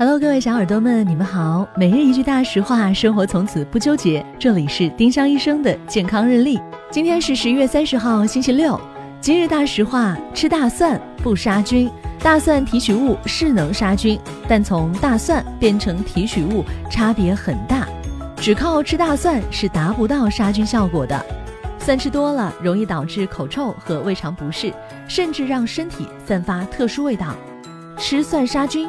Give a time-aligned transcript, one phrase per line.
[0.00, 1.68] Hello，各位小耳朵们，你们好。
[1.76, 4.24] 每日一句大实话，生活从此不纠结。
[4.38, 6.58] 这里是丁香医生的健康日历。
[6.90, 8.80] 今天是十一月三十号，星期六。
[9.20, 11.90] 今日大实话：吃大蒜不杀菌。
[12.20, 14.18] 大蒜提取物是能杀菌，
[14.48, 17.86] 但从大蒜变成提取物差别很大，
[18.36, 21.22] 只靠吃大蒜是达不到杀菌效果的。
[21.78, 24.72] 蒜吃多了容易导致口臭和胃肠不适，
[25.06, 27.34] 甚至让身体散发特殊味道。
[27.98, 28.88] 吃蒜杀菌？